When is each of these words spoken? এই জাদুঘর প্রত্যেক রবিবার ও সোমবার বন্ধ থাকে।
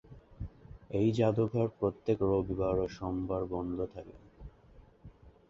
এই 0.91 1.07
জাদুঘর 1.11 1.67
প্রত্যেক 1.79 2.17
রবিবার 2.29 2.75
ও 2.79 2.87
সোমবার 2.89 3.41
বন্ধ 3.53 3.77
থাকে। 3.93 4.17